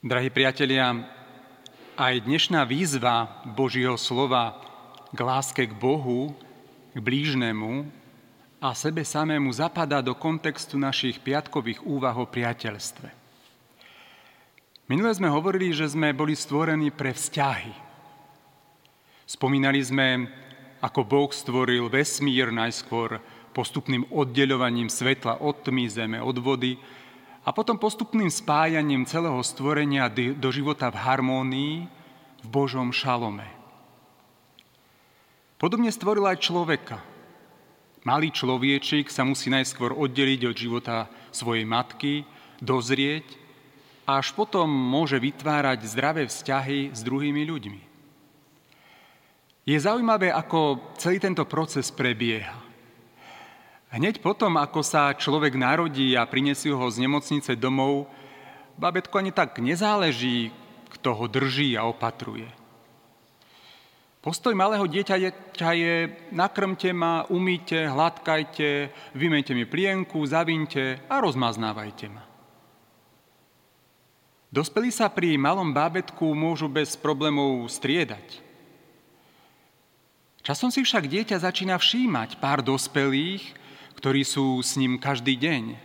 [0.00, 0.96] Drahí priatelia,
[1.92, 4.56] aj dnešná výzva Božieho slova
[5.12, 6.32] k láske k Bohu,
[6.96, 7.84] k blížnemu
[8.64, 13.12] a sebe samému zapadá do kontextu našich piatkových úvah o priateľstve.
[14.88, 17.76] Minule sme hovorili, že sme boli stvorení pre vzťahy.
[19.28, 20.32] Spomínali sme,
[20.80, 23.20] ako Boh stvoril vesmír najskôr
[23.52, 26.80] postupným oddeľovaním svetla od tmy, zeme, od vody,
[27.40, 31.74] a potom postupným spájaním celého stvorenia do života v harmónii,
[32.40, 33.48] v Božom šalome.
[35.60, 37.04] Podobne stvoril aj človeka.
[38.00, 40.96] Malý človečik sa musí najskôr oddeliť od života
[41.28, 42.24] svojej matky,
[42.64, 43.36] dozrieť
[44.08, 47.82] a až potom môže vytvárať zdravé vzťahy s druhými ľuďmi.
[49.68, 52.69] Je zaujímavé, ako celý tento proces prebieha.
[53.90, 58.06] Hneď potom, ako sa človek narodí a prinesú ho z nemocnice domov,
[58.78, 60.54] babetko ani tak nezáleží,
[60.94, 62.46] kto ho drží a opatruje.
[64.20, 65.94] Postoj malého dieťaťa je
[66.30, 72.22] nakrmte ma, umýte, hladkajte, vymente mi plienku, zavinte a rozmaznávajte ma.
[74.52, 78.44] Dospelí sa pri malom bábetku môžu bez problémov striedať.
[80.44, 83.59] Časom si však dieťa začína všímať pár dospelých,
[84.00, 85.76] ktorí sú s ním každý deň.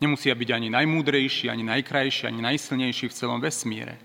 [0.00, 4.00] Nemusia byť ani najmúdrejší, ani najkrajší, ani najsilnejší v celom vesmíre.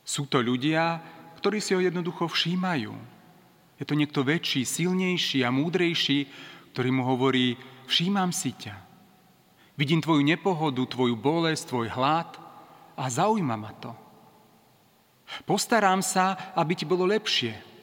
[0.00, 1.04] Sú to ľudia,
[1.36, 2.96] ktorí si ho jednoducho všímajú.
[3.76, 6.24] Je to niekto väčší, silnejší a múdrejší,
[6.72, 8.80] ktorý mu hovorí, všímam si ťa.
[9.76, 12.32] Vidím tvoju nepohodu, tvoju bolesť, tvoj hlad
[12.96, 13.92] a zaujíma ma to.
[15.44, 17.75] Postarám sa, aby ti bolo lepšie.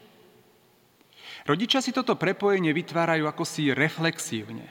[1.44, 4.64] Rodičia si toto prepojenie vytvárajú ako si reflexívne.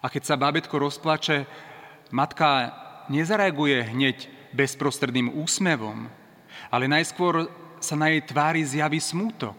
[0.00, 1.50] A keď sa bábetko rozplače,
[2.14, 2.70] matka
[3.10, 4.16] nezareaguje hneď
[4.54, 6.06] bezprostredným úsmevom,
[6.70, 7.50] ale najskôr
[7.82, 9.58] sa na jej tvári zjaví smútok.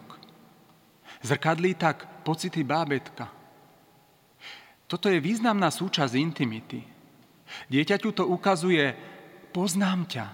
[1.20, 3.28] Zrkadlí tak pocity bábetka.
[4.88, 6.80] Toto je významná súčasť intimity.
[7.68, 8.96] Dieťaťu to ukazuje,
[9.52, 10.26] poznám ťa.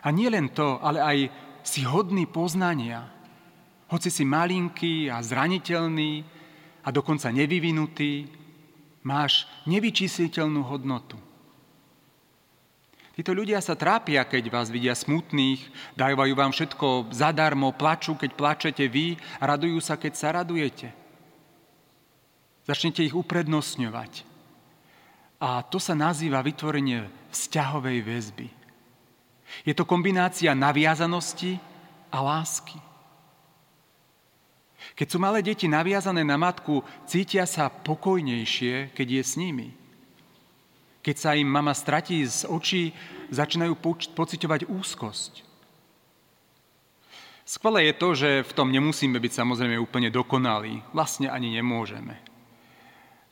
[0.00, 1.18] A nie len to, ale aj
[1.60, 3.19] si hodný poznania.
[3.90, 6.22] Hoci si malinký a zraniteľný
[6.86, 8.30] a dokonca nevyvinutý,
[9.02, 11.18] máš nevyčísliteľnú hodnotu.
[13.18, 15.60] Títo ľudia sa trápia, keď vás vidia smutných,
[15.98, 20.88] dajú vám všetko zadarmo, plačú, keď plačete vy a radujú sa, keď sa radujete.
[22.64, 24.24] Začnete ich uprednostňovať.
[25.42, 28.48] A to sa nazýva vytvorenie vzťahovej väzby.
[29.66, 31.58] Je to kombinácia naviazanosti
[32.14, 32.78] a lásky.
[34.94, 39.68] Keď sú malé deti naviazané na matku, cítia sa pokojnejšie, keď je s nimi.
[41.00, 42.92] Keď sa im mama stratí z očí,
[43.32, 43.78] začínajú
[44.12, 45.32] pociťovať úzkosť.
[47.50, 50.86] Skvelé je to, že v tom nemusíme byť samozrejme úplne dokonalí.
[50.94, 52.14] Vlastne ani nemôžeme.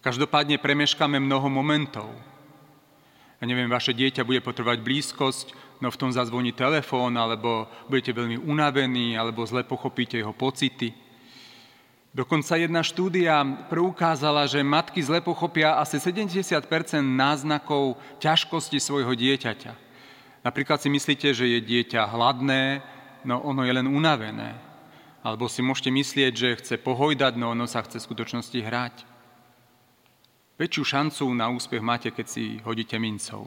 [0.02, 2.10] Každopádne premeškáme mnoho momentov.
[3.38, 5.46] Ja neviem, vaše dieťa bude potrebovať blízkosť,
[5.78, 10.90] no v tom zazvoní telefón, alebo budete veľmi unavení, alebo zle pochopíte jeho pocity.
[12.18, 16.50] Dokonca jedna štúdia preukázala, že matky zle pochopia asi 70
[16.98, 19.70] náznakov ťažkosti svojho dieťaťa.
[20.42, 22.82] Napríklad si myslíte, že je dieťa hladné,
[23.22, 24.58] no ono je len unavené.
[25.22, 29.06] Alebo si môžete myslieť, že chce pohojdať, no ono sa chce v skutočnosti hrať.
[30.58, 33.46] Väčšiu šancu na úspech máte, keď si hodíte mincov.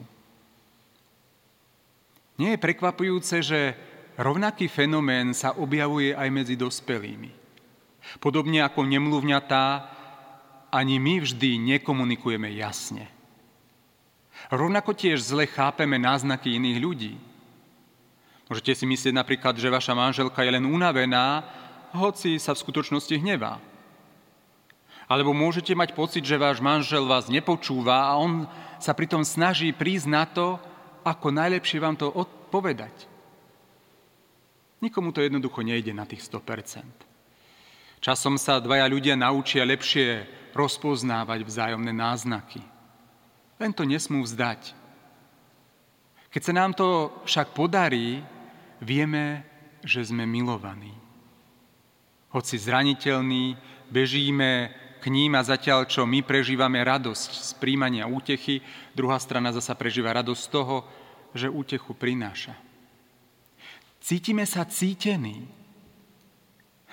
[2.40, 3.76] Nie je prekvapujúce, že
[4.16, 7.41] rovnaký fenomén sa objavuje aj medzi dospelými.
[8.18, 9.64] Podobne ako nemluvňatá,
[10.72, 13.06] ani my vždy nekomunikujeme jasne.
[14.48, 17.14] Rovnako tiež zle chápeme náznaky iných ľudí.
[18.48, 21.46] Môžete si myslieť napríklad, že vaša manželka je len unavená,
[21.92, 23.60] hoci sa v skutočnosti hnevá.
[25.06, 28.48] Alebo môžete mať pocit, že váš manžel vás nepočúva a on
[28.80, 30.56] sa pritom snaží prísť na to,
[31.04, 32.92] ako najlepšie vám to odpovedať.
[34.82, 37.11] Nikomu to jednoducho nejde na tých 100%.
[38.02, 40.26] Časom sa dvaja ľudia naučia lepšie
[40.58, 42.58] rozpoznávať vzájomné náznaky.
[43.62, 44.74] Len to nesmú vzdať.
[46.34, 48.26] Keď sa nám to však podarí,
[48.82, 49.46] vieme,
[49.86, 50.90] že sme milovaní.
[52.34, 53.54] Hoci zraniteľní,
[53.86, 58.66] bežíme k ním a zatiaľ, čo my prežívame radosť z príjmania útechy,
[58.98, 60.76] druhá strana zasa prežíva radosť z toho,
[61.38, 62.58] že útechu prináša.
[64.02, 65.61] Cítime sa cítení,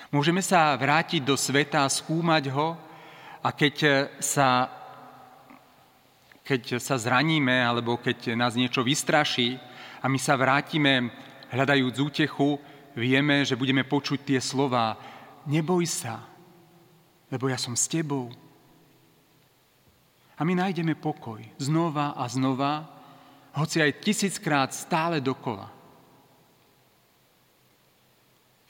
[0.09, 2.73] Môžeme sa vrátiť do sveta a skúmať ho
[3.45, 4.65] a keď sa,
[6.41, 9.61] keď sa zraníme alebo keď nás niečo vystraší
[10.01, 11.13] a my sa vrátime
[11.53, 12.57] hľadajúc útechu,
[12.97, 14.97] vieme, že budeme počuť tie slova
[15.45, 16.25] Neboj sa,
[17.29, 18.33] lebo ja som s tebou.
[20.37, 22.85] A my nájdeme pokoj znova a znova,
[23.53, 25.78] hoci aj tisíckrát stále dokola.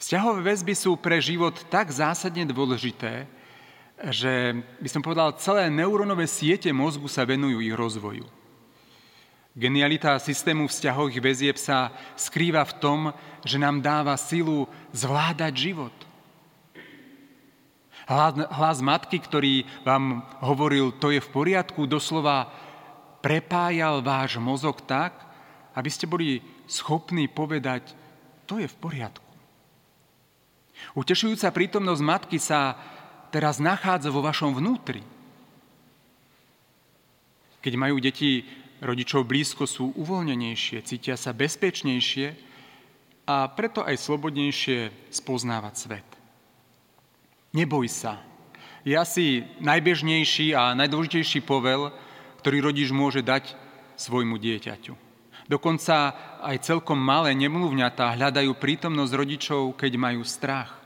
[0.10, 3.30] Vzťahové väzby sú pre život tak zásadne dôležité,
[4.10, 8.26] že by som povedal, celé neurónové siete mozgu sa venujú ich rozvoju.
[9.54, 13.00] Genialita systému vzťahových väzieb sa skrýva v tom,
[13.46, 14.66] že nám dáva silu
[14.98, 15.94] zvládať život.
[18.10, 22.50] Hlas, hlas matky, ktorý vám hovoril, to je v poriadku, doslova
[23.22, 25.14] prepájal váš mozog tak,
[25.78, 27.94] aby ste boli schopní povedať,
[28.50, 29.29] to je v poriadku.
[30.98, 32.76] Utešujúca prítomnosť matky sa
[33.30, 35.06] teraz nachádza vo vašom vnútri.
[37.60, 38.48] Keď majú deti
[38.80, 42.28] rodičov blízko, sú uvoľnenejšie, cítia sa bezpečnejšie
[43.28, 46.08] a preto aj slobodnejšie spoznávať svet.
[47.52, 48.24] Neboj sa.
[48.88, 51.92] Je asi najbežnejší a najdôležitejší povel,
[52.40, 53.54] ktorý rodič môže dať
[54.00, 55.09] svojmu dieťaťu.
[55.50, 56.14] Dokonca
[56.46, 60.78] aj celkom malé nemluvňatá hľadajú prítomnosť rodičov, keď majú strach.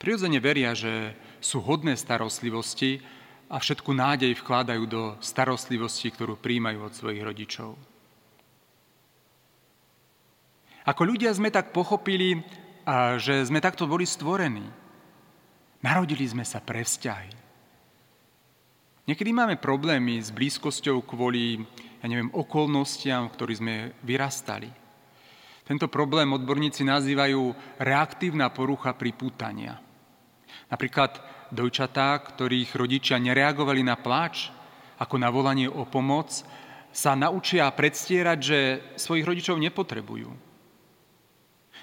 [0.00, 1.12] Prirodzene veria, že
[1.44, 3.04] sú hodné starostlivosti
[3.52, 7.76] a všetku nádej vkladajú do starostlivosti, ktorú príjmajú od svojich rodičov.
[10.88, 12.40] Ako ľudia sme tak pochopili,
[13.20, 14.64] že sme takto boli stvorení.
[15.84, 17.28] Narodili sme sa pre vzťahy.
[19.04, 21.60] Niekedy máme problémy s blízkosťou kvôli
[21.98, 23.74] ja neviem, okolnostiam, v ktorých sme
[24.06, 24.70] vyrastali.
[25.66, 29.76] Tento problém odborníci nazývajú reaktívna porucha pripútania.
[30.72, 31.20] Napríklad
[31.52, 34.48] dojčatá, ktorých rodičia nereagovali na pláč,
[34.96, 36.32] ako na volanie o pomoc,
[36.88, 38.58] sa naučia predstierať, že
[38.96, 40.30] svojich rodičov nepotrebujú.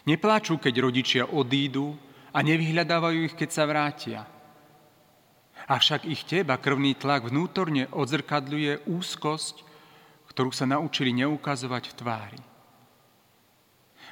[0.05, 1.97] Nepláču, keď rodičia odídu
[2.29, 4.19] a nevyhľadávajú ich, keď sa vrátia.
[5.65, 9.64] Avšak ich teba krvný tlak vnútorne odzrkadľuje úzkosť,
[10.35, 12.41] ktorú sa naučili neukazovať v tvári.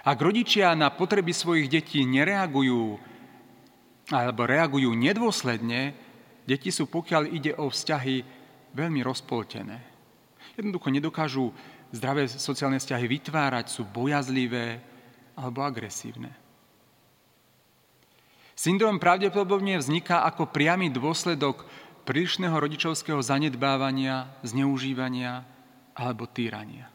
[0.07, 2.95] Ak rodičia na potreby svojich detí nereagujú
[4.07, 5.91] alebo reagujú nedôsledne,
[6.47, 8.23] deti sú, pokiaľ ide o vzťahy,
[8.71, 9.83] veľmi rozpoltené.
[10.55, 11.45] Jednoducho nedokážu
[11.91, 14.79] zdravé sociálne vzťahy vytvárať, sú bojazlivé
[15.35, 16.31] alebo agresívne.
[18.55, 21.67] Syndrom pravdepodobne vzniká ako priamy dôsledok
[22.07, 25.52] prílišného rodičovského zanedbávania, zneužívania
[25.93, 26.89] alebo týrania.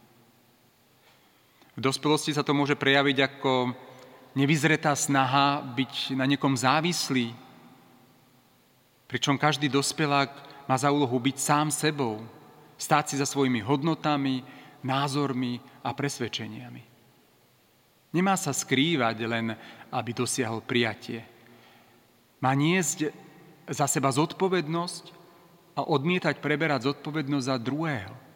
[1.78, 3.70] V dospelosti sa to môže prejaviť ako
[4.34, 7.30] nevyzretá snaha byť na niekom závislý,
[9.06, 10.30] pričom každý dospelák
[10.66, 12.20] má za úlohu byť sám sebou,
[12.76, 14.42] stáť si za svojimi hodnotami,
[14.82, 16.82] názormi a presvedčeniami.
[18.14, 19.54] Nemá sa skrývať len,
[19.94, 21.24] aby dosiahol prijatie.
[22.42, 23.10] Má niesť
[23.68, 25.04] za seba zodpovednosť
[25.76, 28.27] a odmietať preberať zodpovednosť za druhého.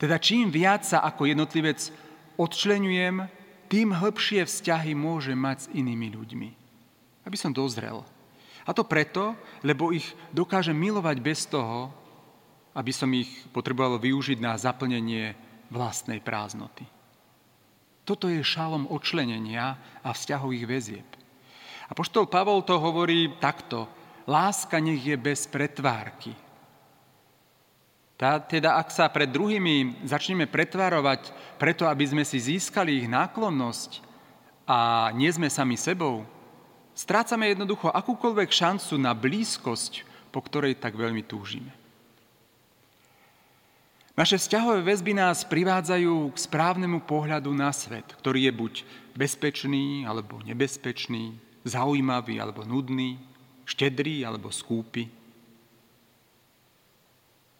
[0.00, 1.92] Teda čím viac sa ako jednotlivec
[2.34, 3.28] odčlenujem,
[3.70, 6.50] tým hĺbšie vzťahy môže mať s inými ľuďmi.
[7.24, 8.04] Aby som dozrel.
[8.64, 11.92] A to preto, lebo ich dokážem milovať bez toho,
[12.74, 15.36] aby som ich potreboval využiť na zaplnenie
[15.70, 16.84] vlastnej prázdnoty.
[18.04, 21.08] Toto je šalom odčlenenia a vzťahových väzieb.
[21.88, 23.88] A poštol Pavol to hovorí takto.
[24.28, 26.32] Láska nech je bez pretvárky.
[28.24, 31.28] Tá, teda ak sa pred druhými začneme pretvárovať
[31.60, 34.00] preto, aby sme si získali ich náklonnosť
[34.64, 36.24] a nie sme sami sebou,
[36.96, 41.68] strácame jednoducho akúkoľvek šancu na blízkosť, po ktorej tak veľmi túžime.
[44.16, 48.74] Naše vzťahové väzby nás privádzajú k správnemu pohľadu na svet, ktorý je buď
[49.12, 51.36] bezpečný alebo nebezpečný,
[51.68, 53.20] zaujímavý alebo nudný,
[53.68, 55.12] štedrý alebo skúpy.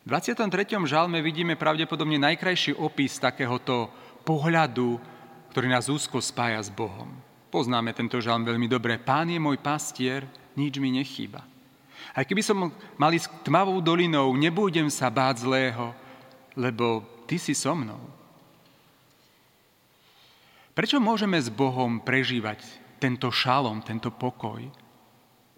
[0.04, 0.84] V 23.
[0.84, 3.88] žalme vidíme pravdepodobne najkrajší opis takéhoto
[4.28, 5.00] pohľadu,
[5.48, 7.08] ktorý nás úzko spája s Bohom.
[7.48, 9.00] Poznáme tento žalm veľmi dobre.
[9.00, 10.28] Pán je môj pastier,
[10.60, 11.40] nič mi nechýba.
[12.12, 12.68] Aj keby som
[13.00, 15.96] mal ísť tmavou dolinou, nebudem sa báť zlého,
[16.52, 18.04] lebo ty si so mnou.
[20.76, 22.60] Prečo môžeme s Bohom prežívať
[23.00, 24.68] tento šalom, tento pokoj?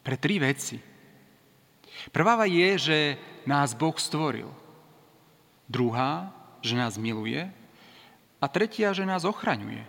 [0.07, 0.79] Pre tri veci.
[2.13, 2.99] Prvá je, že
[3.49, 4.51] nás Boh stvoril.
[5.67, 6.31] Druhá,
[6.63, 7.47] že nás miluje.
[8.41, 9.85] A tretia, že nás ochraňuje.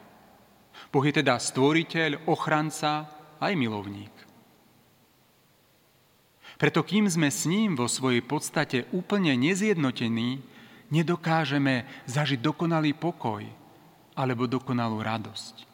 [0.89, 3.11] Boh je teda stvoriteľ, ochranca
[3.43, 4.13] aj milovník.
[6.57, 10.41] Preto kým sme s ním vo svojej podstate úplne nezjednotení,
[10.89, 13.45] nedokážeme zažiť dokonalý pokoj
[14.17, 15.69] alebo dokonalú radosť.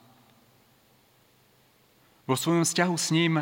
[2.27, 3.33] Vo svojom vzťahu s ním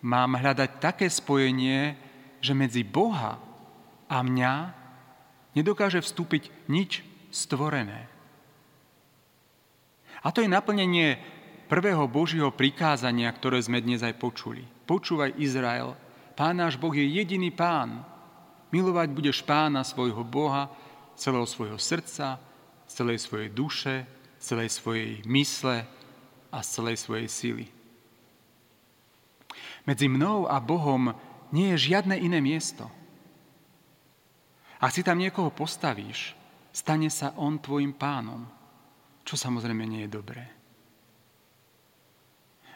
[0.00, 1.96] mám hľadať také spojenie,
[2.44, 3.40] že medzi Boha
[4.04, 4.76] a mňa
[5.56, 7.00] nedokáže vstúpiť nič
[7.32, 8.04] stvorené.
[10.20, 11.16] A to je naplnenie
[11.72, 14.60] prvého Božieho prikázania, ktoré sme dnes aj počuli.
[14.84, 15.96] Počúvaj Izrael,
[16.36, 18.04] Pán náš Boh je jediný Pán.
[18.68, 20.68] Milovať budeš Pána svojho Boha,
[21.16, 22.36] celého svojho srdca,
[22.84, 24.04] celej svojej duše,
[24.36, 25.88] celej svojej mysle
[26.52, 27.66] a celej svojej síly.
[29.88, 31.12] Medzi mnou a Bohom
[31.54, 32.90] nie je žiadne iné miesto.
[34.82, 36.34] Ak si tam niekoho postavíš,
[36.74, 38.42] stane sa on tvojim pánom,
[39.22, 40.44] čo samozrejme nie je dobré.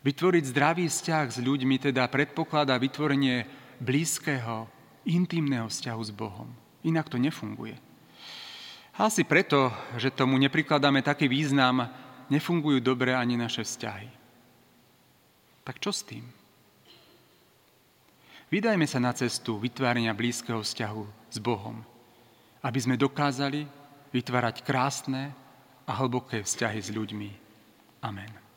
[0.07, 3.51] Vytvoriť zdravý vzťah s ľuďmi teda predpokladá vytvorenie
[3.83, 4.71] blízkeho,
[5.11, 6.49] intimného vzťahu s Bohom.
[6.87, 7.75] Inak to nefunguje.
[8.95, 11.91] Asi preto, že tomu neprikladáme taký význam,
[12.31, 14.11] nefungujú dobre ani naše vzťahy.
[15.67, 16.38] Tak čo s tým?
[18.49, 21.85] Vydajme sa na cestu vytvárenia blízkeho vzťahu s Bohom,
[22.65, 23.69] aby sme dokázali
[24.09, 25.37] vytvárať krásne
[25.85, 27.31] a hlboké vzťahy s ľuďmi.
[28.01, 28.48] Amen.